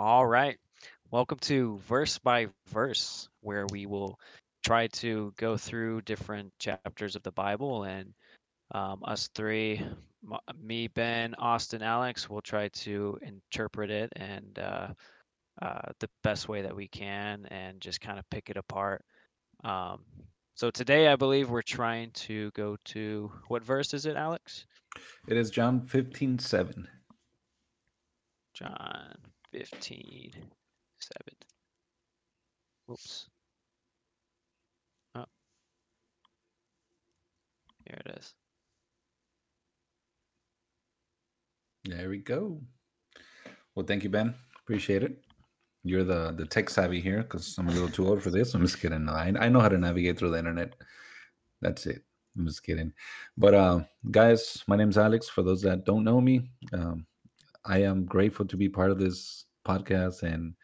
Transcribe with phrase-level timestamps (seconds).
[0.00, 0.56] All right.
[1.10, 4.20] Welcome to Verse by Verse, where we will
[4.64, 8.14] try to go through different chapters of the Bible and
[8.70, 9.84] um, us three,
[10.22, 14.86] m- me, Ben, Austin, Alex, will try to interpret it and uh,
[15.60, 19.04] uh, the best way that we can and just kind of pick it apart.
[19.64, 20.04] Um,
[20.54, 24.64] so today, I believe we're trying to go to what verse is it, Alex?
[25.26, 26.86] It is John 15 7.
[28.54, 29.16] John
[29.58, 30.42] 15, 7.
[32.86, 33.26] Whoops.
[35.16, 35.24] Oh.
[37.84, 38.34] Here it is.
[41.86, 42.60] There we go.
[43.74, 44.32] Well, thank you, Ben.
[44.62, 45.24] Appreciate it.
[45.82, 48.54] You're the, the tech savvy here because I'm a little too old for this.
[48.54, 49.06] I'm just kidding.
[49.06, 50.74] No, I, I know how to navigate through the internet.
[51.62, 52.04] That's it.
[52.36, 52.92] I'm just kidding.
[53.36, 53.80] But uh,
[54.12, 55.28] guys, my name's Alex.
[55.28, 57.06] For those that don't know me, um,
[57.64, 60.22] I am grateful to be part of this podcast.
[60.22, 60.54] And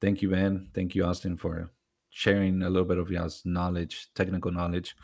[0.00, 0.68] thank you, Ben.
[0.74, 1.70] Thank you, Austin, for
[2.10, 4.94] sharing a little bit of y'all's knowledge, technical knowledge.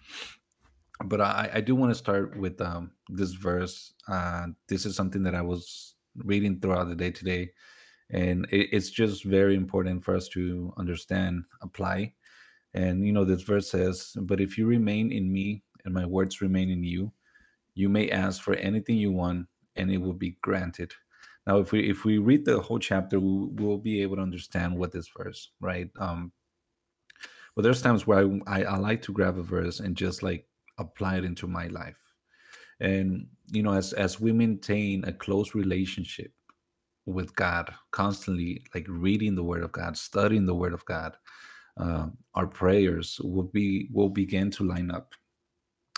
[1.05, 3.95] But I, I do want to start with um, this verse.
[4.07, 7.51] Uh, this is something that I was reading throughout the day today.
[8.11, 12.13] And it, it's just very important for us to understand, apply.
[12.75, 16.43] And, you know, this verse says, But if you remain in me and my words
[16.43, 17.13] remain in you,
[17.75, 20.93] you may ask for anything you want and it will be granted.
[21.51, 24.79] Now, if we if we read the whole chapter, we'll, we'll be able to understand
[24.79, 25.91] what this verse, right?
[25.99, 26.31] Um,
[27.57, 30.47] but there's times where I, I, I like to grab a verse and just like
[30.79, 31.99] apply it into my life.
[32.79, 36.31] And you know, as as we maintain a close relationship
[37.05, 41.17] with God, constantly like reading the Word of God, studying the Word of God,
[41.77, 45.15] uh, our prayers will be will begin to line up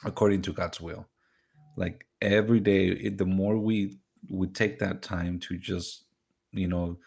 [0.06, 1.06] according to God's will.
[1.76, 3.98] Like every day, it, the more we
[4.30, 6.04] we take that time to just
[6.52, 6.98] you know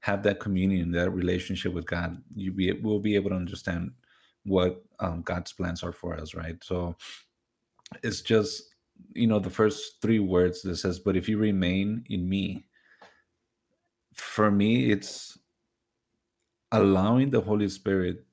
[0.00, 3.92] have that communion, that relationship with God, you be will be able to understand
[4.44, 6.62] what um, God's plans are for us, right?
[6.62, 6.96] So
[8.02, 8.74] it's just
[9.14, 12.66] you know the first three words that says, "But if you remain in me,"
[14.14, 15.38] for me, it's
[16.72, 18.24] allowing the Holy Spirit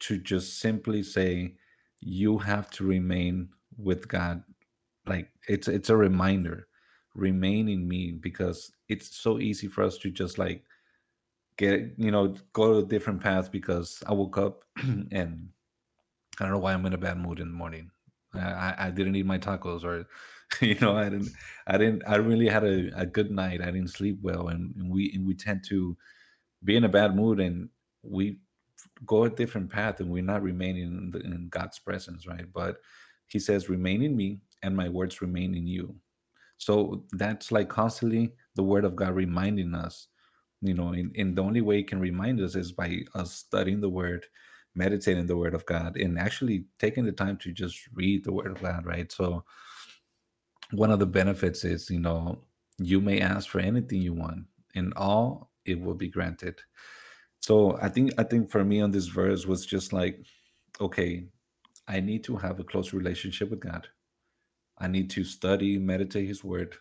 [0.00, 1.56] to just simply say,
[2.00, 4.44] "You have to remain with God."
[5.06, 6.68] Like it's it's a reminder,
[7.14, 10.64] remain in me, because it's so easy for us to just like
[11.56, 15.48] get you know go to a different path because I woke up and
[16.40, 17.90] I don't know why I'm in a bad mood in the morning.
[18.34, 20.06] I, I, didn't eat my tacos or
[20.60, 21.28] you know I didn't
[21.66, 23.60] I didn't I really had a, a good night.
[23.60, 25.96] I didn't sleep well and, and we and we tend to
[26.64, 27.68] be in a bad mood and
[28.02, 28.38] we
[29.06, 32.46] go a different path and we're not remaining in, the, in God's presence, right?
[32.52, 32.78] But
[33.26, 35.94] he says, remain in me and my words remain in you.
[36.62, 40.06] So that's like constantly the word of God reminding us
[40.62, 43.80] you know and, in the only way it can remind us is by us studying
[43.80, 44.24] the word
[44.76, 48.52] meditating the word of god and actually taking the time to just read the word
[48.52, 49.10] of god right?
[49.10, 49.44] So
[50.70, 52.38] one of the benefits is you know
[52.78, 54.44] you may ask for anything you want
[54.76, 56.60] and all it will be granted.
[57.40, 60.20] So i think i think for me on this verse was just like
[60.80, 61.26] okay
[61.88, 63.88] i need to have a close relationship with god
[64.82, 66.76] i need to study meditate his word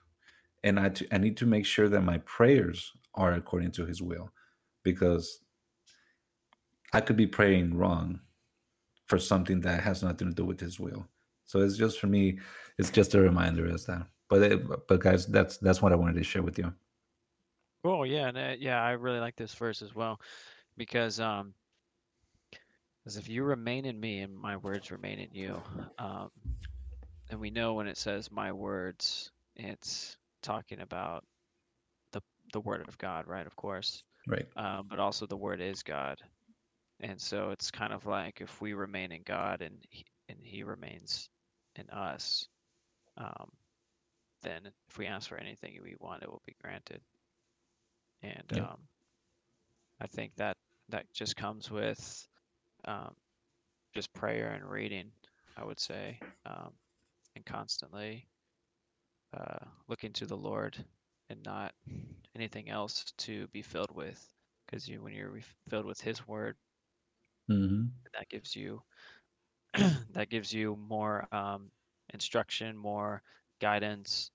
[0.64, 4.30] and I, need to make sure that my prayers are according to his will
[4.84, 5.40] because
[6.94, 8.20] I could be praying wrong
[9.08, 11.08] for something that has nothing to do with his will.
[11.46, 12.40] So it's just for me,
[12.78, 14.08] it's just a reminder as that.
[14.30, 16.74] But it, but guys, that's that's what I wanted to share with you.
[17.84, 18.06] Cool.
[18.06, 18.28] Yeah.
[18.28, 20.22] And, uh, yeah, I really like this verse as well
[20.78, 21.54] because um,
[23.06, 25.62] as if you remain in me and my words remain in you,
[25.98, 26.30] um,
[27.32, 31.26] and we know when it says my words, it's talking about
[32.12, 32.22] the
[32.54, 33.48] the word of God, right?
[33.48, 34.48] Of course, Right.
[34.58, 36.20] um, but also the word is God,
[37.00, 40.64] and so it's kind of like if we remain in God and he, and He
[40.64, 41.30] remains
[41.76, 42.48] in us,
[43.18, 43.50] um,
[44.44, 47.02] then if we ask for anything we want, it will be granted.
[48.24, 48.60] And Yep.
[48.60, 48.78] um,
[50.02, 50.58] I think that
[50.90, 52.28] that just comes with
[52.86, 53.16] um,
[53.94, 55.12] just prayer and reading.
[55.58, 56.72] I would say, um,
[57.36, 58.28] and constantly
[59.34, 60.84] uh, looking to the Lord
[61.30, 61.74] and not
[62.36, 64.34] anything else to be filled with.
[64.66, 65.40] Because you, when you're
[65.70, 66.58] filled with His Word,
[67.50, 68.82] hmm that gives you
[70.12, 71.72] that gives you more um,
[72.14, 73.22] instruction, more
[73.62, 74.32] guidance,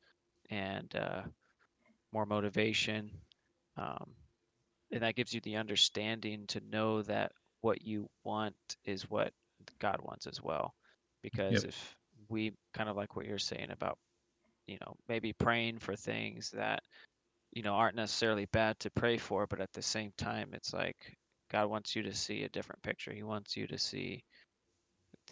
[0.51, 1.23] and uh,
[2.13, 3.11] more motivation,
[3.77, 4.15] um,
[4.93, 7.33] and that gives you the understanding to know that
[7.63, 9.33] what you want is what
[9.81, 10.75] God wants as well.
[11.23, 11.65] Because Yep.
[11.65, 11.96] if
[12.29, 13.99] we kind of like what you're saying about
[14.67, 16.83] you know maybe praying for things that
[17.57, 21.17] you know, aren't necessarily bad to pray for, but at the same time, it's like
[21.51, 23.15] God wants you to see a different picture.
[23.15, 24.25] He wants you to see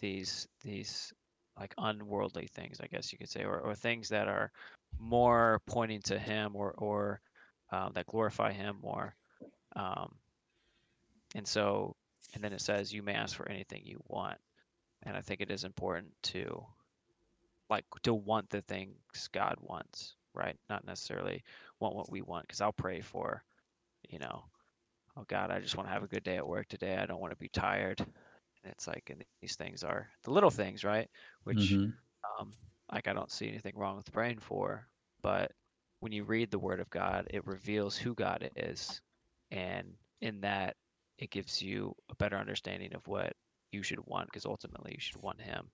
[0.01, 1.13] these these
[1.55, 4.51] like unworldly things, I guess you could say, or, or things that are
[4.99, 7.21] more pointing to Him or or
[7.71, 9.15] um, that glorify Him more.
[9.75, 10.15] Um,
[11.35, 11.95] and so,
[12.33, 14.39] and then it says, "You may ask for anything you want."
[15.03, 16.65] And I think it is important to
[17.69, 18.97] like to want the things
[19.31, 20.57] God wants, right?
[20.69, 21.43] Not necessarily
[21.79, 22.47] want what we want.
[22.47, 23.43] Because I'll pray for,
[24.09, 24.43] you know,
[25.17, 26.97] oh God, I just want to have a good day at work today.
[26.97, 27.99] I don't want to be tired.
[28.63, 31.09] And it's like, and these things are the little things, right?
[31.43, 31.89] Which, hmm
[32.39, 32.53] um,
[32.91, 34.87] like, I don't see anything wrong with praying for.
[35.21, 35.51] But
[35.99, 39.01] when you read the Word of God, it reveals who God is,
[39.51, 40.75] and in that,
[41.17, 43.33] it gives you a better understanding of what
[43.71, 44.27] you should want.
[44.27, 45.71] Because ultimately, you should want Him.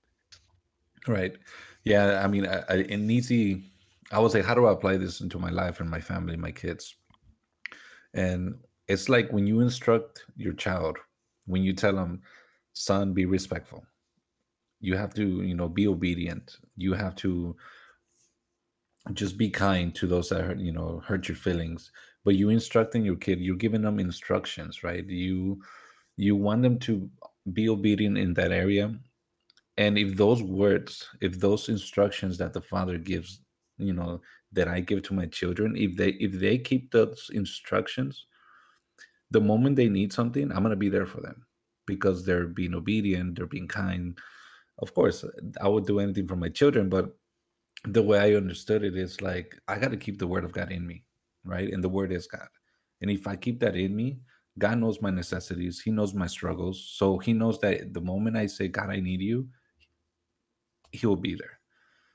[1.08, 1.38] Right.
[1.84, 2.22] Yeah.
[2.24, 3.64] I mean, I, I, in easy,
[4.12, 6.52] I was like, how do I apply this into my life and my family, my
[6.52, 6.96] kids?
[8.14, 8.56] And
[8.88, 10.98] it's like when you instruct your child,
[11.46, 12.22] when you tell them,
[12.74, 13.86] son, be respectful.
[14.80, 16.58] You have to, you know, be obedient.
[16.76, 17.56] You have to
[19.14, 21.92] just be kind to those that hurt, you know, hurt your feelings.
[22.24, 25.06] But you instructing your kid, you're giving them instructions, right?
[25.06, 25.62] You
[26.18, 27.10] you want them to
[27.54, 28.96] be obedient in that area
[29.78, 33.42] and if those words if those instructions that the father gives
[33.78, 34.22] you know
[34.52, 38.26] that i give to my children if they if they keep those instructions
[39.32, 41.46] the moment they need something i'm going to be there for them
[41.88, 44.18] because they're being obedient they're being kind.
[44.80, 45.24] Of course
[45.62, 47.16] i would do anything for my children but
[47.86, 50.72] the way i understood it is like i got to keep the word of god
[50.72, 51.04] in me
[51.44, 51.74] right?
[51.74, 52.48] And the word is god.
[53.02, 54.20] And if i keep that in me
[54.58, 56.94] god knows my necessities he knows my struggles.
[56.96, 59.48] So he knows that the moment i say god i need you
[60.92, 61.60] he will be there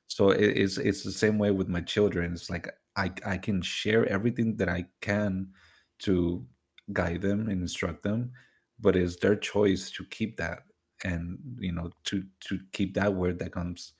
[0.06, 3.61] so it, it's it's the same way with my children it's like i i can
[3.62, 5.49] share everything that i can
[5.99, 6.46] to
[6.93, 8.31] guide them and instruct them
[8.78, 10.62] but it's their choice to keep that
[11.05, 13.93] and you know to to keep that word that comes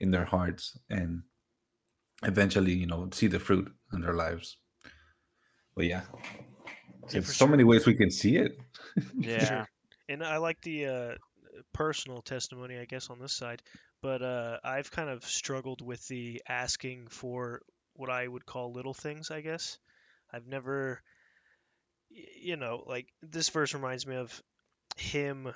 [0.00, 1.22] in their hearts and
[2.24, 4.58] eventually you know see the fruit in their lives
[5.74, 6.02] but yeah
[7.12, 7.48] Yeah, there's so sure.
[7.48, 8.58] many ways we can see it
[9.20, 9.38] Yeah.
[9.46, 9.68] Sure.
[10.08, 11.14] And I like the uh,
[11.72, 13.62] personal testimony, I guess, on this side.
[14.04, 17.62] But uh, I've kind of struggled with the asking for
[17.94, 19.78] what I would call little things, I guess.
[20.30, 21.00] I've never,
[22.10, 24.42] you know, like this verse reminds me of
[24.98, 25.54] him,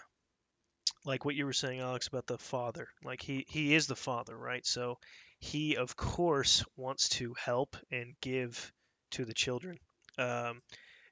[1.05, 2.89] like what you were saying, Alex, about the father.
[3.05, 4.65] Like he he is the father, right?
[4.65, 4.97] So
[5.41, 8.73] he, of course, wants to help and give
[9.11, 9.79] to the children.
[10.17, 10.63] Um,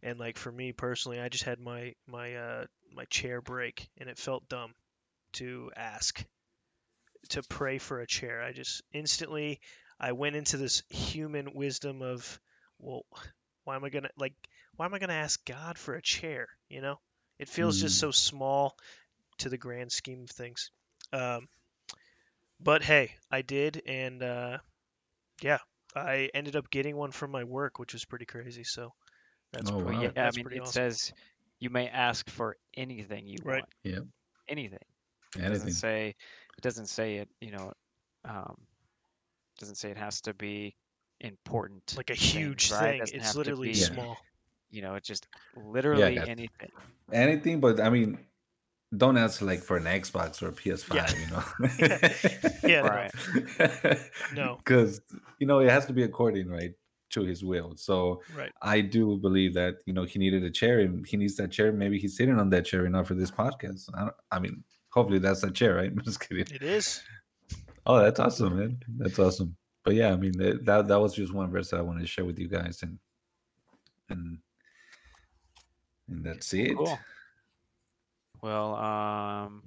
[0.02, 4.08] and like for me personally, I just had my my uh, my chair break, and
[4.08, 4.72] it felt dumb
[5.34, 6.24] to ask
[7.30, 8.42] to pray for a chair.
[8.42, 9.60] I just instantly
[10.00, 12.40] I went into this human wisdom of,
[12.78, 13.04] well,
[13.64, 14.34] why am I gonna like
[14.76, 16.48] why am I gonna ask God for a chair?
[16.68, 17.00] You know,
[17.38, 17.98] it feels just Mm.
[17.98, 18.76] so small
[19.38, 20.70] to the grand scheme of things.
[21.12, 21.48] Um,
[22.60, 24.58] but hey, I did, and uh,
[25.42, 25.58] yeah,
[25.94, 28.64] I ended up getting one from my work, which was pretty crazy.
[28.64, 28.92] So
[29.52, 30.86] that's oh Well, wow yeah, that, I that's mean, pretty it awesome.
[30.86, 31.12] says
[31.60, 33.44] you may ask for anything you Right.
[33.44, 33.68] want.
[33.84, 34.00] Yeah.
[34.48, 34.84] Anything.
[35.36, 36.14] It doesn't anything say
[36.58, 37.72] it doesn't say it, you know,
[38.24, 38.56] um,
[39.58, 40.74] doesn't say it has to be
[41.20, 42.80] important Like a things, huge right?
[42.86, 42.98] It thing.
[43.00, 44.18] doesn't It's literally be, small.
[44.70, 45.26] you know, it's just
[45.56, 46.70] literally guys anything.
[47.12, 48.18] anything but i mean
[48.96, 51.08] don't ask like for an xbox or a ps5 Yeah.
[51.22, 51.44] you know
[52.68, 52.82] Yeah.
[52.82, 52.88] No.
[52.88, 53.98] Right.
[54.34, 54.56] No.
[54.58, 55.00] because
[55.38, 56.72] you know it has to be according right
[57.10, 58.52] to his will so Right.
[58.60, 61.72] i do believe that you know he needed a chair and he needs that chair
[61.72, 64.64] maybe he's sitting on that chair enough for this podcast i, don't, I mean
[64.96, 67.02] hopefully that's that chair right i'm just kidding It is.
[67.86, 71.32] oh that's awesome man that's awesome but yeah i mean that that, that was just
[71.34, 72.98] one verse that i wanted to share with you guys and
[74.08, 74.38] and
[76.08, 76.98] and that's it cool.
[78.42, 79.62] Well, um,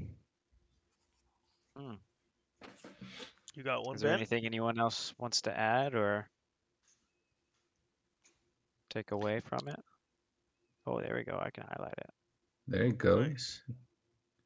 [1.75, 1.93] hmm,
[3.55, 4.19] You got one, is there Ben?
[4.19, 6.29] anything anyone else wants to add or
[8.89, 9.79] take away from it?
[10.87, 11.37] Oh, there we go.
[11.41, 12.09] I can highlight it.
[12.67, 13.61] there you go Nice.
[13.67, 13.75] There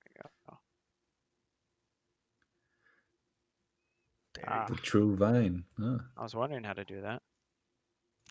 [0.08, 0.30] we go.
[0.48, 0.58] There
[4.48, 6.00] Ah, the true vine huh.
[6.18, 7.22] I was wondering how to do that.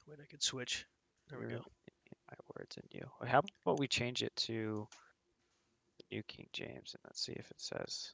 [0.07, 0.87] Wait, I could switch.
[1.29, 1.65] There we go.
[2.31, 3.11] My words in you.
[3.21, 4.89] Well, How about we change it to
[5.99, 8.13] the New King James and let's see if it says,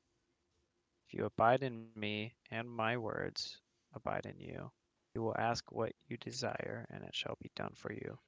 [1.09, 2.17] If you abide in me
[2.51, 3.41] and my words
[3.77, 4.71] abide in you,
[5.15, 8.19] you will ask what you desire and it shall be done for you.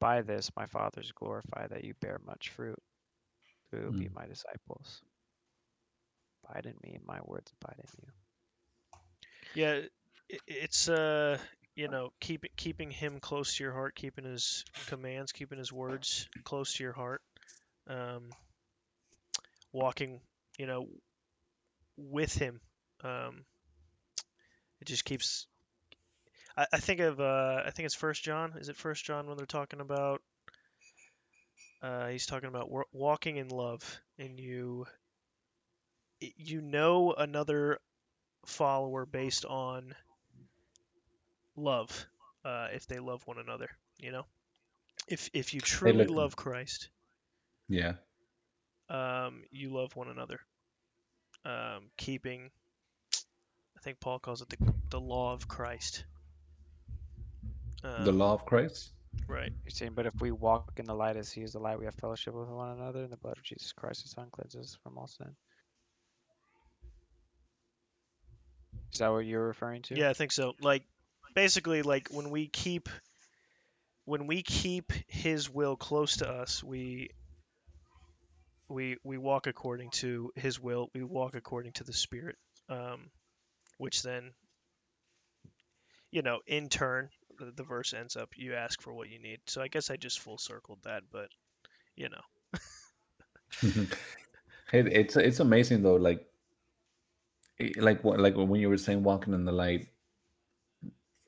[0.00, 2.78] By this my Father is glorified that you bear much fruit.
[3.70, 4.12] Who will be Mm.
[4.12, 5.02] my disciples.
[6.44, 8.12] Abide in me and my words abide in you.
[9.56, 9.80] Yeah,
[10.46, 11.38] it's uh
[11.74, 16.28] you know, keep keeping him close to your heart, keeping his commands, keeping his words
[16.44, 17.22] close to your heart,
[17.88, 18.28] um,
[19.72, 20.20] walking,
[20.58, 20.88] you know,
[21.96, 22.60] with him.
[23.02, 23.46] Um,
[24.82, 25.46] it just keeps.
[26.54, 28.58] I, I think of uh, I think it's First John.
[28.58, 30.20] Is it First John when they're talking about?
[31.82, 34.86] Uh, he's talking about walking in love, and you.
[36.20, 37.78] You know another
[38.46, 39.94] follower based on
[41.56, 42.06] love
[42.44, 44.24] uh, if they love one another you know
[45.08, 46.88] if if you truly look- love christ
[47.68, 47.94] Yeah.
[48.88, 50.40] um, you love one another
[51.44, 52.50] um, keeping
[53.76, 54.56] i think paul calls it the,
[54.90, 56.04] the law of christ
[57.84, 58.90] um, the law of Christ.
[59.28, 61.78] right You're saying, but if we walk in the light as he is the light,
[61.78, 64.60] we have fellowship with one another, and the blood of Jesus Christ, his son, cleanses
[64.72, 65.28] us from all sin.
[68.96, 69.94] Is that what you're referring to?
[69.94, 70.82] yeah i think so like
[71.34, 72.88] basically like when we keep
[74.06, 77.10] when we keep his will close to us we
[78.68, 82.36] we we walk according to his will we walk according to the spirit
[82.70, 83.10] um,
[83.76, 84.32] which then
[86.10, 89.40] you know in turn the, the verse ends up you ask for what you need
[89.46, 91.28] so i guess i just full circled that but
[91.96, 92.22] you know
[94.72, 95.96] it, it's it's amazing though.
[95.96, 96.35] Like, it-
[97.78, 99.88] like what like when you were saying walking in the light.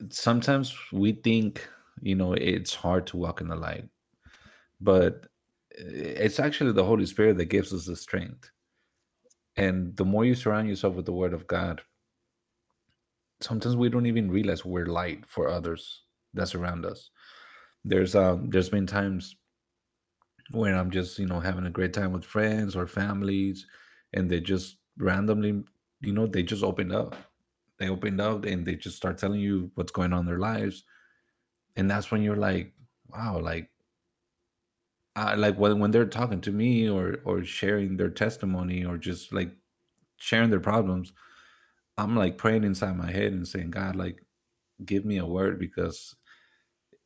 [0.09, 1.67] Sometimes we think
[2.01, 3.87] you know it's hard to walk in the light,
[4.79, 5.27] but
[5.71, 8.49] it's actually the Holy Spirit that gives us the strength.
[9.55, 11.81] And the more you surround yourself with the Word of God,
[13.41, 17.09] sometimes we don't even realize we're light for others that surround us.
[17.83, 19.35] There's um there's been times
[20.51, 23.65] when I'm just, you know, having a great time with friends or families,
[24.13, 25.63] and they just randomly,
[26.01, 27.15] you know, they just opened up.
[27.79, 30.83] They opened up and they just start telling you what's going on in their lives.
[31.75, 32.73] And that's when you're like,
[33.09, 33.69] wow, like
[35.15, 39.33] I like when when they're talking to me or or sharing their testimony or just
[39.33, 39.51] like
[40.17, 41.13] sharing their problems,
[41.97, 44.23] I'm like praying inside my head and saying, God, like,
[44.85, 46.15] give me a word because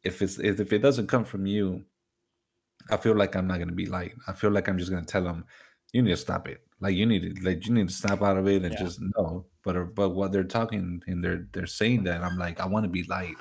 [0.03, 1.83] if it's if, it doesn't come from you,
[2.91, 4.13] I feel like I'm not gonna be light.
[4.27, 5.45] I feel like I'm just gonna tell them,
[5.93, 6.67] you need to stop it.
[6.81, 8.77] Like you need to like you need to snap out of it and Yeah.
[8.77, 9.47] just no.
[9.63, 12.89] But but what they're talking and they're they're saying that I'm like I want to
[12.89, 13.37] be light,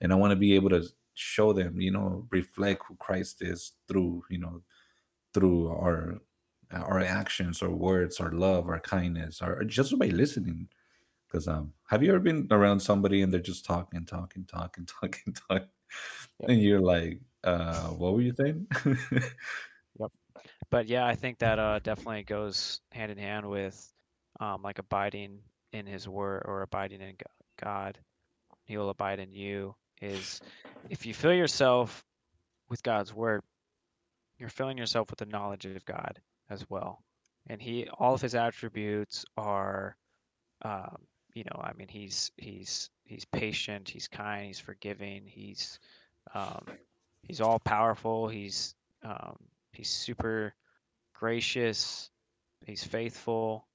[0.00, 0.84] and I want to be able to
[1.14, 4.62] show them, you know, reflect who Christ is through you know
[5.34, 6.20] through our
[6.72, 10.68] our actions, our words, our love, our kindness, or just by listening.
[11.28, 15.34] Because um, have you ever been around somebody and they're just talking, talking, talking, talking,
[15.34, 15.68] talking,
[16.48, 18.66] and you're like, uh, what were you saying?
[20.70, 23.92] But yeah, I think that uh, definitely goes hand in hand with
[24.40, 25.40] um, like abiding
[25.72, 27.14] in His Word or abiding in
[27.62, 27.98] God.
[28.64, 29.74] He will abide in you.
[30.00, 30.40] Is
[30.90, 32.04] if you fill yourself
[32.68, 33.42] with God's Word,
[34.38, 37.02] you're filling yourself with the knowledge of God as well.
[37.46, 39.96] And He, all of His attributes are,
[40.62, 40.96] um,
[41.34, 45.78] you know, I mean, He's He's He's patient, He's kind, He's forgiving, He's
[46.34, 46.64] um,
[47.22, 48.28] He's all powerful.
[48.28, 49.36] He's um,
[49.74, 50.54] He's super
[51.14, 52.10] gracious,
[52.66, 53.66] he's faithful,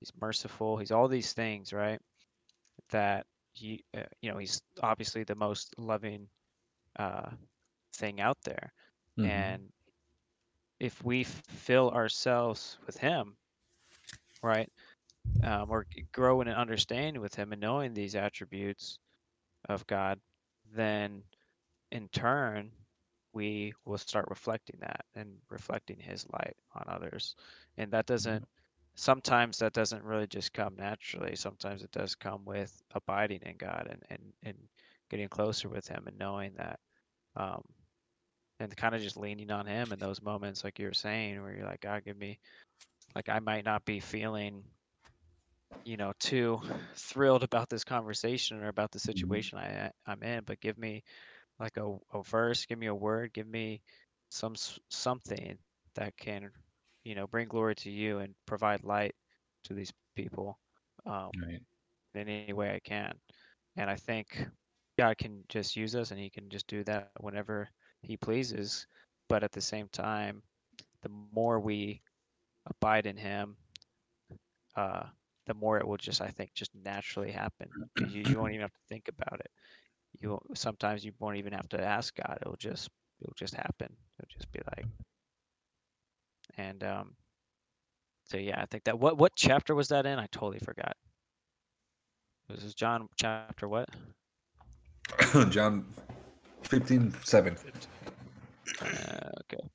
[0.00, 2.00] he's merciful, he's all these things, right?
[2.90, 6.28] That he, uh, you know, he's obviously the most loving
[6.98, 7.30] uh,
[7.94, 8.72] thing out there.
[9.18, 9.26] Mhm.
[9.26, 9.72] And
[10.78, 13.36] if we fill ourselves with him,
[14.42, 14.70] right,
[15.42, 18.98] um, or grow in an understanding with him and knowing these attributes
[19.68, 20.20] of God,
[20.74, 21.22] then
[21.90, 22.70] in turn,
[23.36, 27.36] we will start reflecting that and reflecting his light on others.
[27.76, 28.46] And that doesn't,
[28.94, 31.36] sometimes that doesn't really just come naturally.
[31.36, 34.56] Sometimes it does come with abiding in God and, and, and
[35.10, 36.80] getting closer with him and knowing that,
[37.36, 37.60] um,
[38.58, 41.54] and kind of just leaning on him in those moments, like you were saying, where
[41.54, 42.38] you're like, God, give me,
[43.14, 44.64] like, I might not be feeling,
[45.84, 46.62] you know, too
[46.94, 51.04] thrilled about this conversation or about the situation I, I'm in, but give me
[51.60, 53.82] like a, a verse, give me a word, give me
[54.30, 54.54] some
[54.90, 55.58] something
[55.94, 56.52] that can,
[57.04, 59.14] you know, bring glory to you and provide light
[59.64, 60.60] to these people
[61.06, 61.62] um, Right.
[62.14, 63.20] in any way I can.
[63.76, 64.48] And I think
[64.98, 67.70] God can just use us and He can just do that whenever
[68.02, 68.86] He pleases.
[69.28, 70.42] But at the same time,
[71.02, 72.02] the more we
[72.66, 73.58] abide in Him,
[74.74, 75.08] uh,
[75.46, 77.76] the more it will just, I think, just naturally happen.
[77.96, 79.50] You, you won't even have to think about it
[80.20, 82.38] you sometimes you won't even have to ask God.
[82.42, 82.88] It'll just
[83.20, 83.88] it'll just happen.
[84.18, 84.86] It'll just be like
[86.56, 87.16] and um
[88.24, 90.18] so yeah, I think that what what chapter was that in?
[90.18, 90.96] I totally forgot.
[92.48, 93.88] This is John chapter what?
[95.50, 95.84] John
[96.62, 97.56] 15, 7.
[98.80, 98.86] Uh,
[99.40, 99.68] okay.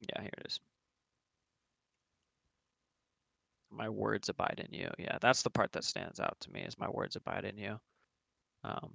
[0.00, 0.60] Yeah, here it is.
[3.74, 4.90] My words abide in you.
[4.98, 7.78] Yeah, that's the part that stands out to me is my words abide in you.
[8.64, 8.94] Um,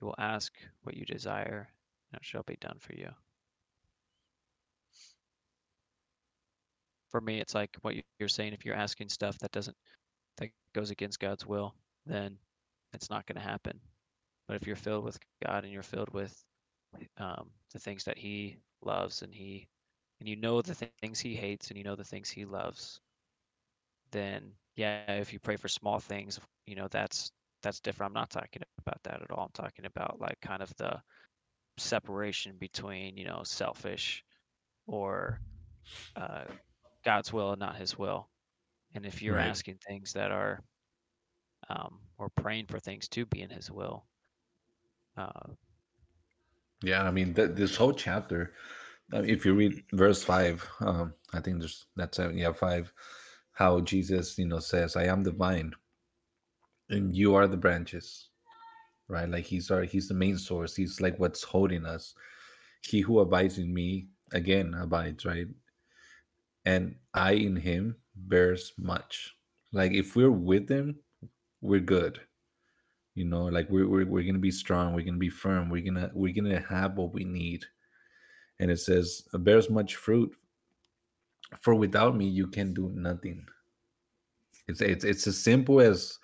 [0.00, 0.52] you will ask
[0.82, 1.68] what you desire,
[2.12, 3.10] and it shall be done for you.
[7.10, 8.52] For me, it's like what you- you're saying.
[8.54, 9.76] If you're asking stuff that doesn't
[10.38, 11.74] that goes against God's will,
[12.06, 12.38] then
[12.94, 13.80] it's not going to happen.
[14.48, 16.44] But if you're filled with God and you're filled with
[17.18, 19.68] um, the things that He loves and He
[20.20, 23.00] and you know the things He hates and you know the things He loves,
[24.14, 28.10] then yeah, if you pray for small things, you know that's that's different.
[28.10, 29.46] I'm not talking about that at all.
[29.46, 31.02] I'm talking about like kind of the
[31.78, 34.24] separation between you know selfish
[34.86, 35.40] or
[36.16, 36.46] uh,
[37.04, 38.30] God's will and not His will.
[38.94, 39.38] And if you're Right.
[39.38, 40.60] asking things that are
[41.68, 44.06] um, or praying for things to be in His will,
[45.16, 45.54] uh,
[46.82, 48.54] Yeah, I mean, th- this whole chapter,
[49.12, 52.92] uh, if you read verse 5, um, I think there's that's seven, yeah, 5,
[53.54, 55.72] how Jesus, you know, says, I am the vine
[56.90, 58.28] and you are the branches,
[59.08, 59.28] right?
[59.28, 60.74] Like he's our, he's the main source.
[60.74, 62.14] He's like what's holding us.
[62.82, 65.46] He who abides in me, again, abides, right?
[66.64, 69.34] And I in him bears much.
[69.72, 70.96] Like if we're with him,
[71.60, 72.20] we're good.
[73.14, 76.10] You know, like we're, we're, we're gonna be strong, we're gonna be firm, we're gonna
[76.14, 77.64] we're gonna have what we need.
[78.58, 80.34] And it says, bears much fruit,
[81.60, 83.46] for without me you can do nothing.
[84.68, 86.18] It's it's it's as simple as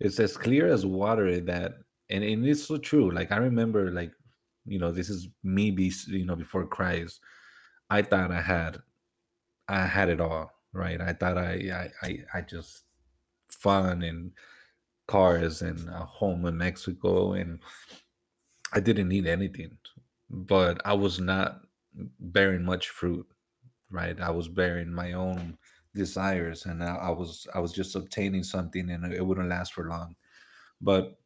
[0.00, 1.74] it's as clear as water that
[2.10, 3.10] and, and it's so true.
[3.10, 4.12] Like I remember like
[4.64, 7.20] you know, this is me be you know, before Christ.
[7.90, 8.78] I thought I had
[9.68, 11.00] I had it all, right?
[11.00, 12.84] I thought I I I, I just
[13.50, 14.32] fun and
[15.08, 17.58] cars and a home in Mexico and
[18.72, 19.76] I didn't need anything.
[20.30, 21.60] But I was not
[22.20, 23.26] bearing much fruit,
[23.92, 24.20] right?
[24.20, 25.56] I was bearing my own
[25.94, 29.88] desires and I, I was I was just obtaining something and it wouldn't last for
[29.88, 30.16] long.
[30.80, 31.18] But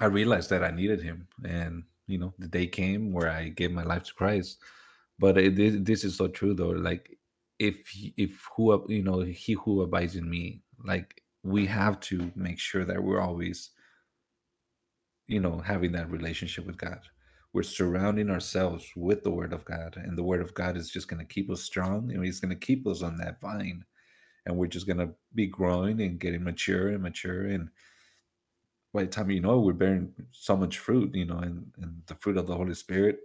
[0.00, 3.72] I realized that I needed him and you know, the day came where I gave
[3.72, 4.58] my life to Christ
[5.20, 7.16] but it, this is so true though like
[7.58, 7.76] if
[8.16, 12.84] if who you know he who abides in me like we have to make sure
[12.84, 13.70] that we're always
[15.28, 17.00] you know having that relationship with god
[17.52, 21.08] we're surrounding ourselves with the word of god and the word of god is just
[21.08, 23.84] going to keep us strong and he's going to keep us on that vine
[24.46, 27.68] and we're just going to be growing and getting mature and mature and
[28.92, 32.14] by the time you know we're bearing so much fruit you know and, and the
[32.16, 33.20] fruit of the holy spirit.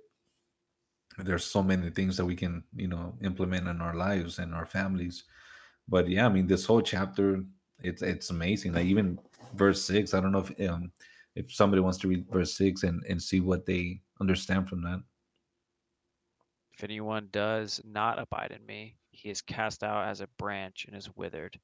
[1.18, 4.66] There's so many things that we can you know implement in our lives and our
[4.66, 5.24] families
[5.88, 7.44] but yeah i mean this whole chapter
[7.84, 9.18] it's it's amazing like even
[9.54, 10.92] verse six i don't know if um
[11.36, 15.02] if somebody wants to read verse six and and see what they understand from that
[16.74, 20.96] if anyone does not abide in me, he is cast out as a branch and
[20.96, 21.58] is withered,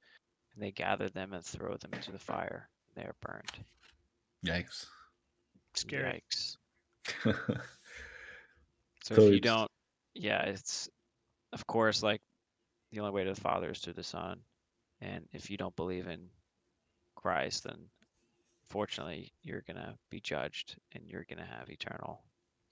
[0.53, 3.51] and they gather them and throw them into the fire, and they are burned.
[4.45, 4.85] yikes
[5.73, 6.23] Scary.
[6.29, 6.57] Yikes.
[9.03, 9.71] So, So if you it's- don't,
[10.13, 10.87] yeah, it's
[11.53, 12.21] of course like
[12.91, 14.39] the only way to the Father is through the Son,
[15.01, 16.29] and if you don't believe in
[17.15, 17.89] Christ, then
[18.69, 22.23] fortunately you're gonna be judged and you're gonna have eternal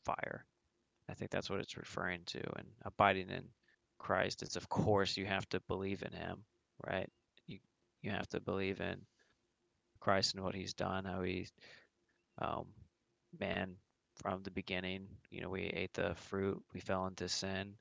[0.05, 0.45] fire.
[1.09, 2.39] I think that's what it's referring to.
[2.57, 3.43] And abiding in
[3.97, 6.43] Christ is, of course, you have to believe in Him,
[6.85, 7.09] right?
[7.47, 7.59] You
[8.01, 8.97] you have to believe in
[9.99, 11.47] Christ and what He's done, how He,
[12.41, 12.65] um,
[13.39, 13.75] man,
[14.15, 17.75] from the beginning, you know, we ate the fruit, we fell into sin,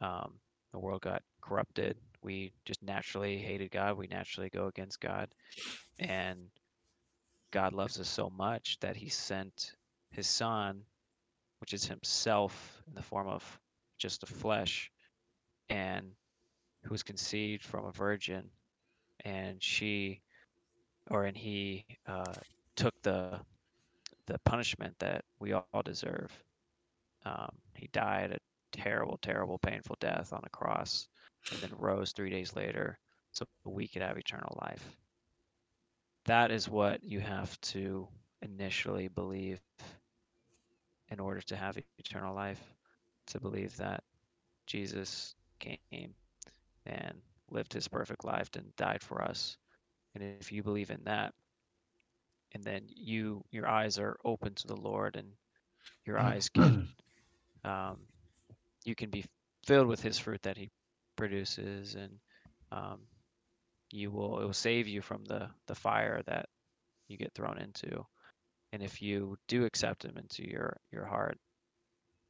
[0.00, 0.32] um,
[0.72, 1.96] the world got corrupted.
[2.22, 3.96] We just naturally hated God.
[3.96, 5.28] We naturally go against God,
[5.98, 6.48] and
[7.52, 9.72] God loves us so much that He sent
[10.10, 10.82] His Son,
[11.62, 13.60] which is Himself in the form of
[13.96, 14.90] just a flesh,
[15.68, 16.10] and
[16.82, 18.50] who was conceived from a virgin,
[19.24, 20.20] and she,
[21.08, 22.34] or and He uh,
[22.74, 23.38] took the
[24.26, 26.32] the punishment that we all deserve.
[27.24, 28.38] Um, he died a
[28.76, 31.06] terrible, terrible, painful death on a cross,
[31.52, 32.98] and then rose three days later
[33.30, 34.96] so we could have eternal life.
[36.24, 38.08] That is what you have to
[38.42, 39.60] initially believe
[41.12, 42.60] in order to have eternal life,
[43.26, 44.02] to believe that
[44.66, 46.14] Jesus came
[46.86, 47.14] and
[47.50, 49.56] lived his perfect life and died for us.
[50.14, 51.34] And if you believe in that,
[52.54, 55.28] and then you your eyes are open to the Lord and
[56.04, 56.88] your eyes can
[57.64, 57.98] um,
[58.84, 59.24] you can be
[59.66, 60.70] filled with his fruit that he
[61.16, 62.18] produces, and
[62.70, 63.00] um,
[63.90, 66.48] you will it will save you from the the fire that
[67.08, 68.04] you get thrown into.
[68.72, 71.38] And if you do accept Him into your your heart,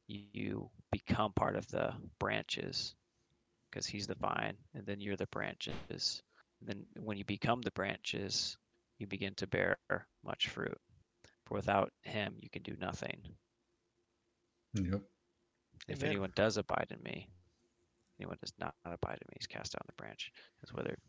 [0.07, 2.95] you become part of the branches
[3.69, 5.75] because He's the vine, and then you're the branches.
[5.89, 8.57] And then when you become the branches,
[8.99, 9.77] you begin to bear
[10.23, 10.77] much fruit.
[11.45, 13.21] For without Him, you can do nothing.
[14.73, 15.01] Yep.
[15.87, 16.09] If Amen.
[16.09, 17.29] anyone does abide in me,
[18.19, 20.31] anyone does not abide in me he's cast down the branch,
[20.63, 20.99] is withered.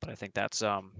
[0.00, 0.92] But I think that's um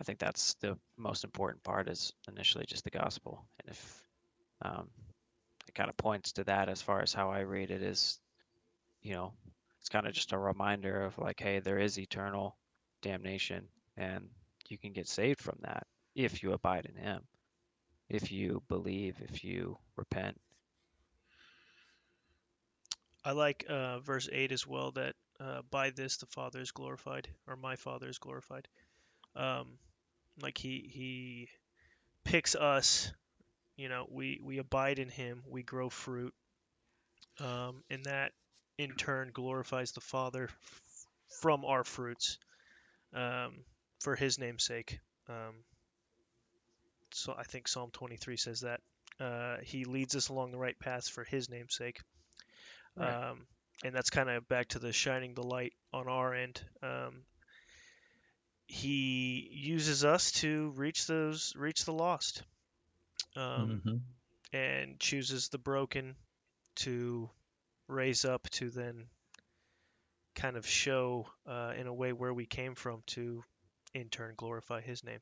[0.00, 3.44] I think that's the most important part is initially just the gospel.
[3.60, 4.04] And if
[4.62, 4.88] um
[5.68, 8.18] it kind of points to that as far as how I read it is,
[9.02, 9.32] you know,
[9.78, 12.56] it's kind of just a reminder of like, hey, there is eternal
[13.02, 14.28] damnation and
[14.68, 17.22] you can get saved from that if you abide in him.
[18.08, 20.40] If you believe, if you repent,
[23.24, 27.28] I like uh, verse 8 as well that uh, by this the Father is glorified,
[27.46, 28.66] or my Father is glorified.
[29.36, 29.78] Um,
[30.42, 31.48] like he he
[32.24, 33.12] picks us,
[33.76, 36.34] you know, we, we abide in him, we grow fruit,
[37.40, 38.32] um, and that
[38.78, 41.06] in turn glorifies the Father f-
[41.40, 42.38] from our fruits
[43.14, 43.64] um,
[44.00, 45.00] for his name's sake.
[45.28, 45.64] Um,
[47.12, 48.80] so I think Psalm 23 says that.
[49.18, 52.00] Uh, he leads us along the right paths for his name's sake.
[52.96, 53.30] Right.
[53.30, 53.46] Um,
[53.84, 56.60] and that's kind of back to the shining the light on our end.
[56.82, 57.22] Um,
[58.70, 62.44] he uses us to reach those, reach the lost,
[63.34, 64.00] um, Mhm.
[64.52, 66.16] and chooses the broken
[66.76, 67.28] to
[67.88, 69.10] raise up to then
[70.36, 73.44] kind of show uh, in a way where we came from to
[73.92, 75.20] in turn glorify his name.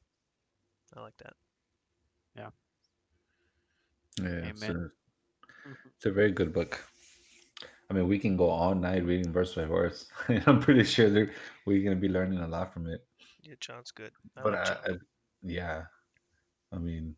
[0.94, 1.34] I like that.
[2.36, 2.50] Yeah,
[4.50, 4.92] it's a, Amen.
[5.96, 6.84] it's a very good book.
[7.90, 10.06] I mean, we can go all night reading verse by verse.
[10.46, 11.08] I'm pretty sure
[11.64, 13.07] we're going to be learning a lot from it.
[13.48, 14.12] Yeah, John's good.
[14.36, 14.76] I But like John.
[14.86, 14.92] I,
[15.42, 15.82] yeah,
[16.70, 17.16] I mean,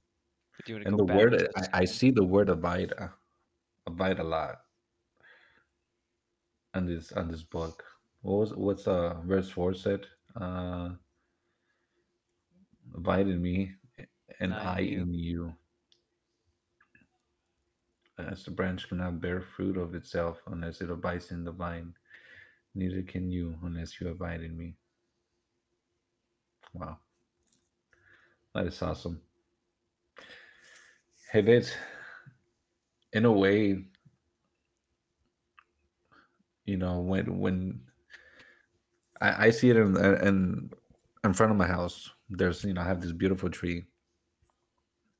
[0.56, 3.08] But do you and go the back word I, I see the word abide, uh,
[3.88, 4.60] abide a lot
[6.74, 7.82] on this on this book.
[8.22, 10.06] What was what's uh verse four said?
[10.40, 10.90] Uh,
[12.94, 13.72] abide in me,
[14.38, 15.02] and I in I you.
[15.02, 15.54] in you.
[18.18, 21.92] As the branch cannot bear fruit of itself unless it abides in the vine,
[22.76, 24.76] neither can you unless you abide in me.
[26.72, 26.98] Wow,
[28.54, 29.20] that is awesome.
[31.32, 31.76] Hey, Bit,
[33.12, 33.84] in a way,
[36.64, 37.80] you know, when when
[39.20, 40.70] I, I see it in, in
[41.24, 43.84] in front of my house, there's you know I have this beautiful tree,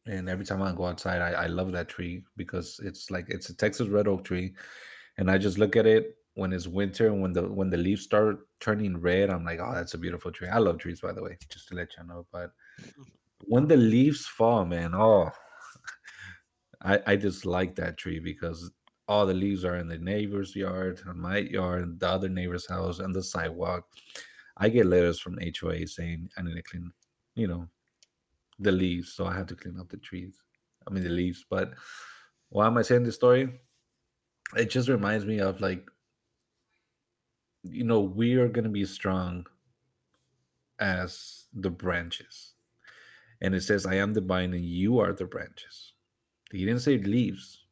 [0.06, 3.50] and every time I go outside, I, I love that tree because it's like it's
[3.50, 4.54] a Texas red oak tree,
[5.18, 8.02] and I just look at it when it's winter and when the when the leaves
[8.02, 10.48] start turning red, I'm like, oh, that's a beautiful tree.
[10.48, 12.26] I love trees, by the way, just to let you know.
[12.32, 12.52] But
[13.42, 15.30] when the leaves fall, man, oh,
[16.82, 18.70] I I just like that tree because
[19.06, 23.00] all the leaves are in the neighbor's yard, on my yard, the other neighbor's house,
[23.00, 23.84] and the sidewalk.
[24.56, 26.90] I get letters from HOA saying I need to clean,
[27.34, 27.68] you know,
[28.58, 30.40] the leaves, so I have to clean up the trees.
[30.88, 31.44] I mean the leaves.
[31.50, 31.74] But
[32.48, 33.60] why am I saying this story?
[34.56, 35.86] It just reminds me of like,
[37.62, 39.46] you know, we are gonna be strong
[40.78, 42.54] as the branches.
[43.42, 45.94] And it says, I am the vine and you are the branches.
[46.52, 47.64] He didn't say leaves,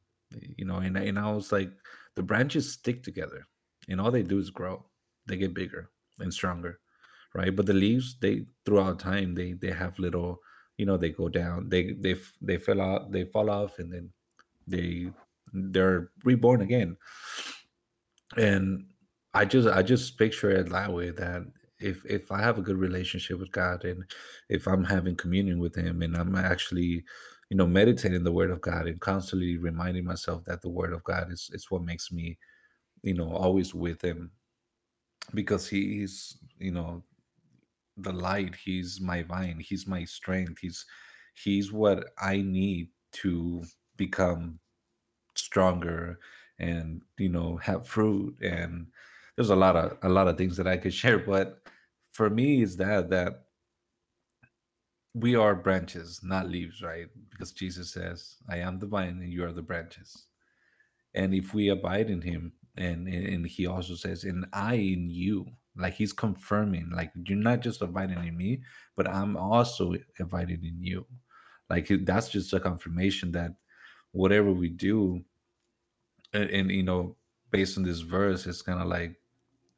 [0.57, 1.71] you know, and, and I was like,
[2.15, 3.47] the branches stick together
[3.89, 4.85] and all they do is grow.
[5.27, 6.81] They get bigger and stronger,
[7.35, 7.55] right?
[7.55, 10.41] But the leaves, they throughout time, they they have little,
[10.77, 14.11] you know, they go down, they they they fell out, they fall off, and then
[14.67, 15.11] they
[15.53, 16.97] they're reborn again.
[18.37, 18.87] And
[19.35, 21.43] I just I just picture it that way that
[21.81, 24.05] if if I have a good relationship with God and
[24.49, 27.05] if I'm having communion with Him and I'm actually,
[27.51, 31.05] you know, meditating the Word of God and constantly reminding myself that the Word of
[31.05, 32.39] God is is what makes me,
[33.03, 34.31] you know, always with Him
[35.35, 37.05] because He's, you know,
[37.99, 38.55] the light.
[38.55, 39.61] He's my vine.
[39.61, 40.59] He's my strength.
[40.61, 40.85] He's
[41.35, 43.63] He's what I need to
[43.97, 44.59] become
[45.35, 46.19] stronger
[46.59, 48.87] and you know have fruit and
[49.39, 51.63] there's a lot of a lot of things that i could share but
[52.11, 53.45] for me is that that
[55.15, 57.07] we are branches not leaves right?
[57.31, 60.27] Because jesus says i am the vine and you are the branches.
[61.15, 65.47] And if we abide in him and and he also says and i in you
[65.77, 68.61] like he's confirming like you're not just abiding in me
[68.97, 71.07] but i'm also abiding in you.
[71.71, 73.53] Like that's just a confirmation that
[74.11, 75.23] whatever we do
[76.33, 77.17] and, and you know
[77.51, 79.17] based on this verse, it's kind of like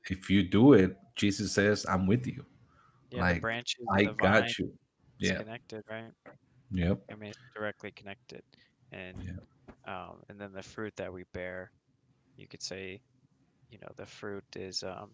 [0.08, 2.44] if you do it, Jesus says, "I'm with you."
[3.10, 4.72] Yeah, the Like branches I got you.
[5.18, 5.38] Yeah.
[5.38, 6.12] connected, right?
[6.70, 7.02] Yep.
[7.10, 8.42] I mean, it's directly connected,
[8.92, 9.38] and
[9.86, 11.72] um, and then the fruit that we bear,
[12.36, 13.00] you could say,
[13.70, 15.10] you know, the fruit is um,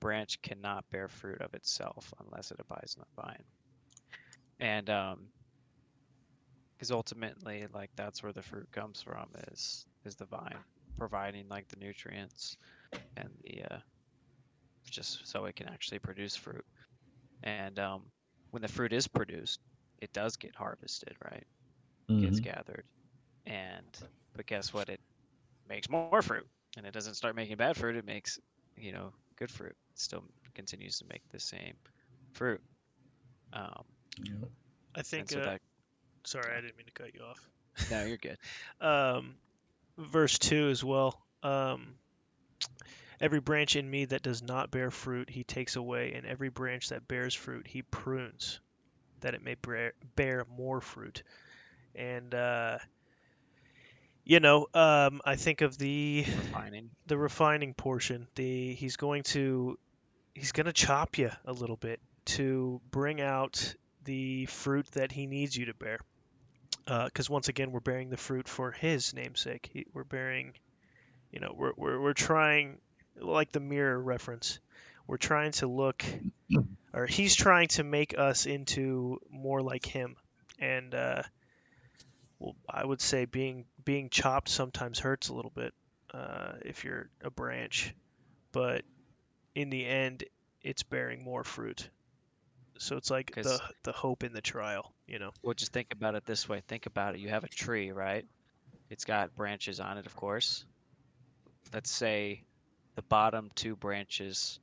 [0.00, 3.44] branch cannot bear fruit of itself unless it abides in the vine,
[4.58, 5.28] and um,
[6.76, 10.58] because ultimately, like that's where the fruit comes from is is the vine
[10.98, 12.56] providing like the nutrients
[13.16, 13.78] and the uh,
[14.90, 16.64] just so it can actually produce fruit,
[17.42, 18.02] and um,
[18.50, 19.60] when the fruit is produced,
[20.00, 21.44] it does get harvested, right?
[22.18, 22.40] gets Mhm.
[22.40, 22.84] gathered
[23.46, 23.86] and
[24.34, 25.00] but guess what it
[25.68, 28.38] makes more fruit and it doesn't start making bad fruit it makes
[28.76, 30.22] you know good fruit it still
[30.54, 31.74] continues to make the same
[32.34, 32.60] fruit
[33.52, 33.84] um
[34.18, 34.50] Yep.
[34.94, 35.30] I think.
[35.30, 35.60] so Uh, that
[36.24, 36.56] sorry.
[36.56, 37.48] I didn't mean to cut you off.
[37.88, 38.38] no you're good
[38.80, 39.34] um,
[39.98, 41.20] verse 2 as well.
[41.42, 41.94] Um,
[43.20, 46.90] every branch in me that does not bear fruit, he takes away, and every branch
[46.90, 48.60] that bears fruit, he prunes,
[49.20, 51.22] that it may bear, bear more fruit.
[51.94, 52.78] And, uh,
[54.24, 58.26] you know, um, I think of the refining the refining portion.
[58.34, 59.78] The he's going to
[60.34, 63.74] he's going to chop you a little bit to bring out
[64.04, 66.00] the fruit that he needs you to bear.
[66.86, 69.70] Because once again, we're bearing the fruit for his namesake.
[69.72, 70.52] He, we're bearing,
[71.32, 72.78] you know, we're, we're, we're trying,
[73.20, 74.58] like the mirror reference,
[75.06, 76.04] we're trying to look,
[76.94, 80.16] or he's trying to make us into more like him.
[80.58, 81.22] And, uh,
[82.38, 85.72] well, I would say being being chopped sometimes hurts a little bit
[86.12, 87.94] uh, if you're a branch,
[88.52, 88.82] but
[89.54, 90.24] in the end,
[90.62, 91.88] it's bearing more fruit.
[92.78, 95.30] So it's like the the hope in the trial, you know.
[95.42, 98.26] well just think about it this way think about it you have a tree right
[98.90, 100.64] it's got branches on it of course
[101.72, 102.42] let's say
[102.96, 104.58] the bottom two branches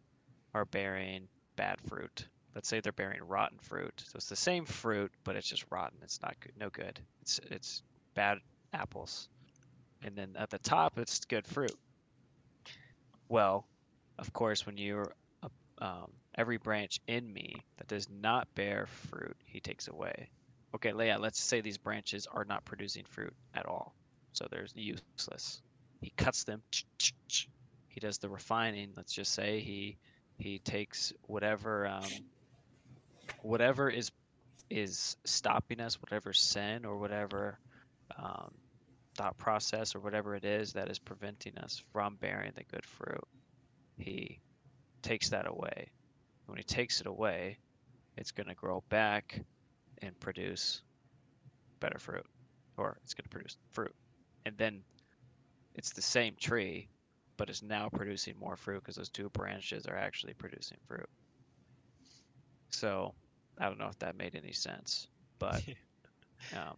[0.54, 2.28] are bearing bad fruit.
[2.56, 4.04] Let's say they're bearing rotten fruit.
[4.06, 5.98] So it's the same fruit, but it's just rotten.
[6.04, 7.00] It's not good, no good.
[7.22, 7.84] It's it's
[8.16, 8.40] bad
[8.74, 9.30] apples.
[10.04, 11.76] And then at the top, it's good fruit.
[13.30, 13.66] Well,
[14.20, 15.14] of course, when you're
[15.80, 20.30] um, every branch in me that does not bear fruit, he takes away.
[20.76, 23.94] Okay, Leia, let's say these branches are not producing fruit at all,
[24.34, 25.62] so they're useless.
[26.02, 26.62] He cuts them.
[27.94, 28.90] He does the refining.
[28.98, 29.98] Let's just say he
[30.40, 32.10] he takes whatever um,
[33.44, 34.12] whatever is
[34.72, 37.60] is stopping us, whatever sin or whatever
[38.18, 38.52] um,
[39.16, 43.28] thought process or whatever it is that is preventing us from bearing the good fruit.
[44.00, 44.40] He
[45.04, 45.92] takes that away.
[46.48, 47.60] When he takes it away,
[48.18, 49.40] it's going to grow back
[50.02, 50.82] and produce
[51.80, 52.26] better fruit,
[52.76, 53.94] or it's going to produce fruit.
[54.48, 54.82] And then
[55.76, 56.88] it's the same tree,
[57.38, 61.08] but it's now producing more fruit because those two branches are actually producing fruit.
[62.72, 63.14] So
[63.60, 65.08] I don't know if that made any sense,
[65.40, 65.62] but
[66.56, 66.78] um,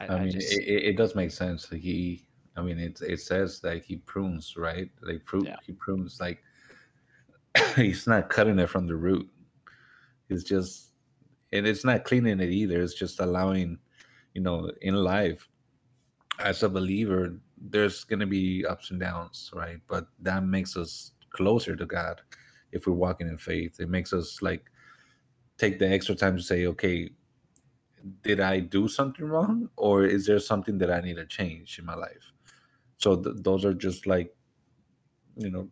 [0.00, 1.68] I, I I mean, just it, it, it does make sense.
[1.68, 4.90] He, I mean, it it says that he prunes, right?
[5.02, 5.56] Like fruit, Yeah.
[5.64, 6.20] he prunes.
[6.20, 6.42] Like
[7.76, 9.28] he's not cutting it from the root.
[10.28, 10.90] It's just,
[11.52, 12.82] and it's not cleaning it either.
[12.82, 13.78] It's just allowing,
[14.34, 15.48] you know, in life,
[16.40, 19.78] as a believer, there's gonna be ups and downs, right?
[19.88, 22.20] But that makes us closer to God
[22.72, 23.80] if we're walking in faith.
[23.80, 24.70] It makes us like
[25.58, 27.10] take the extra time to say, okay,
[28.22, 31.84] did I do something wrong, or is there something that I need to change in
[31.86, 32.32] my life?
[32.98, 34.34] So th- those are just like,
[35.36, 35.68] you know,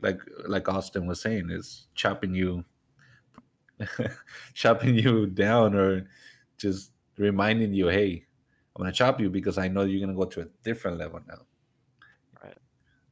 [0.00, 2.64] like like Austin was saying, is chopping you,
[4.54, 6.08] chopping you down, or
[6.58, 8.26] just reminding you, hey,
[8.76, 11.40] I'm gonna chop you because I know you're gonna go to a different level now,
[12.42, 12.58] right.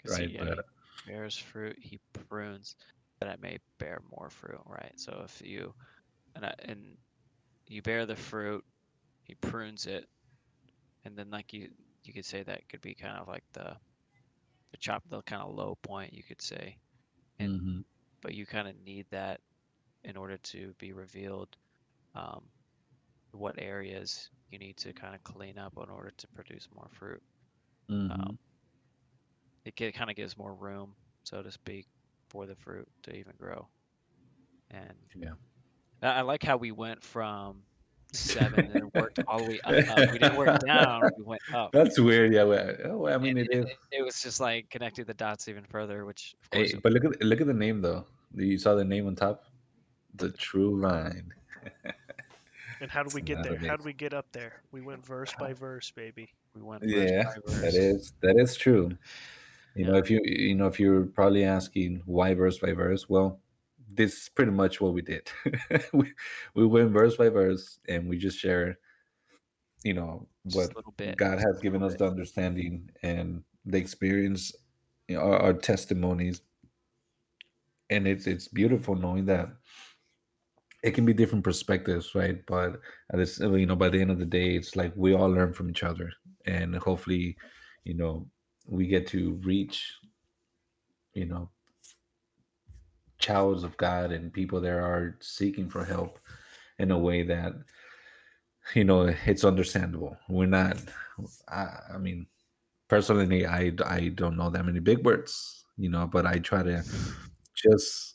[0.08, 0.30] right?
[0.30, 0.64] he, But
[1.06, 2.76] bears fruit, he prunes
[3.20, 4.92] that it may bear more fruit, right?
[4.96, 5.74] So if you
[6.34, 6.96] and I, and
[7.66, 8.64] you bear the fruit,
[9.22, 10.08] he prunes it,
[11.04, 11.70] and then like you
[12.04, 13.76] you could say that could be kind of like the
[14.70, 16.76] the chop the kind of low point you could say,
[17.38, 17.84] and mhm.
[18.22, 19.40] but you kind of need that
[20.04, 21.56] in order to be revealed
[22.14, 22.42] um,
[23.32, 27.22] what areas you need to kind of clean up in order to produce more fruit.
[27.88, 28.10] Mhm.
[28.10, 28.38] Um,
[29.64, 31.86] it kind of gives more room, so to speak,
[32.28, 33.68] for the fruit to even grow.
[34.70, 35.34] And Yeah.
[36.02, 37.62] I, I like how we went from
[38.12, 39.98] seven and worked all the way up.
[39.98, 40.12] up.
[40.12, 41.70] We didn't work down; we went up.
[41.72, 42.32] That's weird.
[42.32, 42.42] Yeah.
[42.42, 43.66] Well, oh, I mean, it is.
[43.66, 46.92] it, it was just like connecting the dots even further, which of course Hey, but
[46.92, 48.04] look at look at the name though.
[48.34, 49.44] You saw the name on top,
[50.14, 51.32] the The True Vine.
[52.80, 53.58] And how do we get there?
[53.58, 54.62] How do we get up there?
[54.72, 56.30] We went verse by verse, baby.
[56.54, 57.60] We went verse Yeah, by verse.
[57.60, 58.96] that is that is true.
[59.74, 63.40] You know, if you you know if you're probably asking why verse by verse, well,
[63.92, 65.30] this is pretty much what we did.
[65.92, 66.12] we
[66.54, 68.78] we went verse by verse, and we just share,
[69.84, 71.16] you know, what a little bit.
[71.16, 71.98] God just has given us bit.
[71.98, 74.54] the understanding and the experience,
[75.06, 76.40] you know, our, our testimonies,
[77.90, 79.50] and it's it's beautiful knowing that
[80.82, 82.44] it can be different perspectives, right?
[82.46, 82.80] But
[83.12, 85.28] at this, uh, you know, by the end of the day, it's like we all
[85.28, 86.10] learn from each other,
[86.46, 87.36] and hopefully,
[87.84, 88.26] you know,
[88.66, 89.94] we get to reach,
[91.12, 91.50] you know,
[93.18, 96.18] childs of God and people that are seeking for help
[96.78, 97.52] in a way that,
[98.74, 100.16] you know, it's understandable.
[100.28, 100.78] We're not.
[101.48, 102.26] I, I mean,
[102.88, 106.82] personally, I I don't know that many big words, you know, but I try to
[107.54, 108.14] just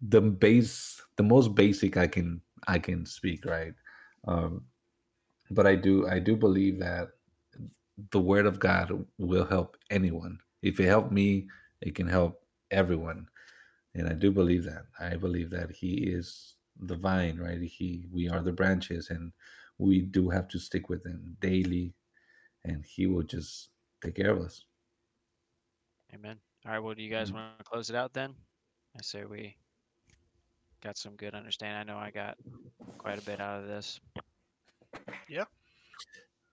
[0.00, 3.74] the base the most basic i can i can speak right
[4.28, 4.66] um
[5.50, 7.08] but i do i do believe that
[8.12, 11.48] the word of god will help anyone if it helped me
[11.82, 13.28] it can help everyone
[13.94, 18.28] and i do believe that i believe that he is the vine right he we
[18.28, 19.32] are the branches and
[19.78, 21.94] we do have to stick with him daily
[22.64, 23.70] and he will just
[24.02, 24.64] take care of us
[26.14, 26.40] Amen.
[26.66, 26.78] All right.
[26.80, 27.32] Well, do you guys Mm.
[27.32, 28.34] want to close it out then?
[28.98, 29.56] I say we
[30.82, 31.88] got some good understanding.
[31.88, 32.36] I know I got
[32.98, 34.00] quite a bit out of this.
[35.28, 35.44] Yeah.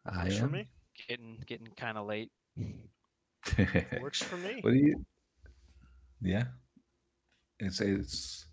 [0.05, 0.67] i Works for am me.
[1.07, 2.31] Getting getting kind of late.
[4.01, 4.59] Works for me.
[4.61, 5.05] What do you?
[6.21, 6.45] Yeah,
[7.59, 8.45] it's it's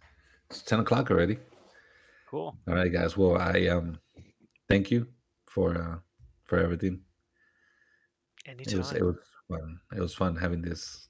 [0.50, 1.38] it's ten o'clock already.
[2.28, 2.56] Cool.
[2.68, 3.16] All right, guys.
[3.16, 3.98] Well, I um
[4.68, 5.06] thank you
[5.46, 5.98] for uh
[6.44, 7.00] for everything.
[8.44, 8.96] It was Anytime.
[8.96, 9.16] it was
[9.48, 9.80] fun.
[9.96, 11.08] It was fun having this.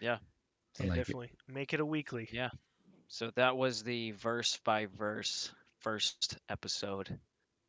[0.00, 0.18] Yeah.
[0.78, 1.00] I Yeah, like it.
[1.00, 1.30] definitely.
[1.48, 2.28] Make it a weekly.
[2.32, 2.50] Yeah.
[3.12, 7.18] So that was the verse by verse first episode,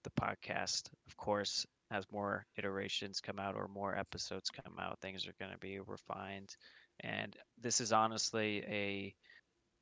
[0.04, 0.90] the podcast.
[1.08, 5.52] Of course, as more iterations come out or more episodes come out, things are going
[5.52, 6.56] to be refined.
[7.00, 9.16] And this is honestly a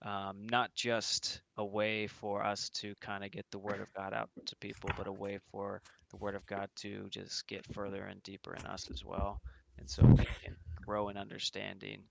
[0.08, 4.14] um, not just a way for us to kind of get the word of God
[4.14, 8.06] out to people, but a way for the word of God to just get further
[8.06, 9.42] and deeper in us as well.
[9.78, 12.04] And so we can grow in understanding.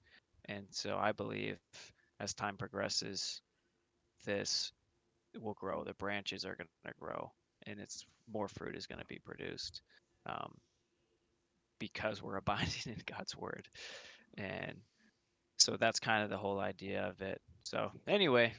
[0.45, 1.59] And so I believe
[2.21, 3.41] as time progresses,
[4.25, 4.73] this
[5.41, 5.85] will grow.
[5.85, 7.31] The branches are going to grow,
[7.67, 9.83] and it's more fruit is going to be produced
[10.27, 10.55] um,
[11.79, 13.69] because we're abiding in God's word.
[14.37, 14.77] And
[15.59, 17.41] so that's kind of the whole idea of it.
[17.65, 18.53] So anyway,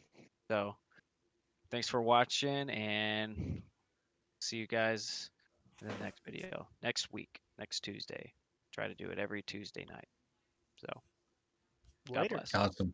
[0.49, 0.75] so
[1.71, 3.61] thanks for watching, and
[4.41, 5.29] see you guys
[5.81, 8.33] in the next video next week, next Tuesday.
[8.73, 10.07] Try to do it every Tuesday night.
[10.77, 10.87] So
[12.13, 12.35] God Later.
[12.35, 12.55] bless.
[12.55, 12.93] Awesome.